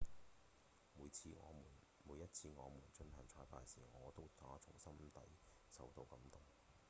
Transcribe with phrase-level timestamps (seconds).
[0.97, 1.51] 「每一次我
[2.69, 5.11] 們進行彩排時我都打從心底
[5.69, 6.41] 受到感動」